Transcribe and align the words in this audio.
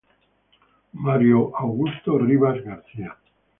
Mario 0.93 1.51
Augusto 1.55 2.17
Rivas 2.17 2.59
García. 2.63 3.15